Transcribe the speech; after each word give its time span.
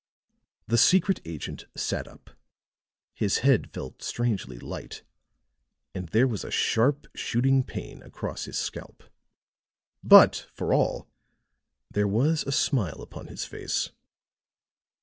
The 0.65 0.79
secret 0.79 1.21
agent 1.25 1.65
sat 1.77 2.07
up; 2.07 2.31
his 3.13 3.37
head 3.45 3.71
felt 3.71 4.01
strangely 4.01 4.57
light, 4.57 5.03
and 5.93 6.09
there 6.09 6.25
was 6.27 6.43
a 6.43 6.49
sharp, 6.49 7.05
shooting 7.13 7.61
pain 7.63 8.01
across 8.01 8.45
his 8.45 8.57
scalp. 8.57 9.03
But, 10.03 10.47
for 10.55 10.73
all, 10.73 11.07
there 11.91 12.07
was 12.07 12.43
a 12.45 12.51
smile 12.51 12.99
upon 13.03 13.27
his 13.27 13.45
face. 13.45 13.91